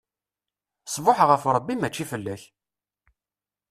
Ṣṣbuḥ 0.93 1.17
ɣef 1.29 1.43
Rebbi, 1.55 1.73
mačči 1.77 2.05
fell-ak! 2.11 2.41